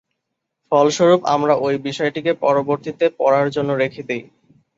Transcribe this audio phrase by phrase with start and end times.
[0.71, 4.23] ফলস্বরূপ, আমরা ঐ বিষয়টিকে পরবর্তীতে পড়ার জন্য রেখে দিই।